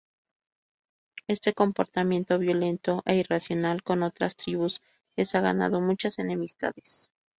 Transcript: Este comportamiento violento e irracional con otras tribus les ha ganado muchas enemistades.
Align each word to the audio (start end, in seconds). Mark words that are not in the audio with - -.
Este 1.27 1.53
comportamiento 1.53 2.39
violento 2.39 3.03
e 3.11 3.13
irracional 3.21 3.83
con 3.83 4.01
otras 4.01 4.35
tribus 4.35 4.81
les 5.15 5.35
ha 5.35 5.41
ganado 5.41 5.79
muchas 5.79 6.17
enemistades. 6.17 7.11